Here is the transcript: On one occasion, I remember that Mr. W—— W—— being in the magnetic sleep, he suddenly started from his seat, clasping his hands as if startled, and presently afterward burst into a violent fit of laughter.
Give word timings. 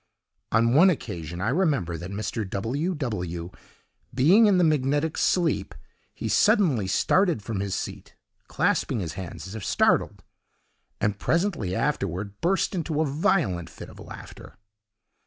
On 0.51 0.73
one 0.73 0.89
occasion, 0.89 1.41
I 1.41 1.49
remember 1.49 1.95
that 1.95 2.09
Mr. 2.09 2.43
W—— 2.49 2.95
W—— 2.95 3.51
being 4.11 4.47
in 4.47 4.57
the 4.57 4.63
magnetic 4.63 5.15
sleep, 5.15 5.75
he 6.15 6.27
suddenly 6.27 6.87
started 6.87 7.43
from 7.43 7.59
his 7.59 7.75
seat, 7.75 8.15
clasping 8.47 8.99
his 8.99 9.13
hands 9.13 9.45
as 9.45 9.53
if 9.53 9.63
startled, 9.63 10.23
and 10.99 11.19
presently 11.19 11.75
afterward 11.75 12.41
burst 12.41 12.73
into 12.73 12.99
a 12.99 13.05
violent 13.05 13.69
fit 13.69 13.89
of 13.89 13.99
laughter. 13.99 14.57